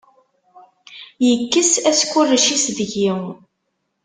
Yekkes 1.27 1.71
askurec-is 1.91 2.63
deg-i. 2.77 3.09